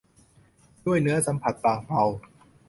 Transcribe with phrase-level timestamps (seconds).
[0.85, 2.03] ด้วยเนื้อสัมผัสบางเบา